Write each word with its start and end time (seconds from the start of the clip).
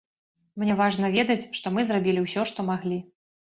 Мне 0.63 0.77
важна 0.79 1.11
ведаць, 1.17 1.47
што 1.59 1.73
мы 1.77 1.81
зрабілі 1.91 2.27
ўсё, 2.27 2.49
што 2.55 2.69
маглі. 2.73 3.01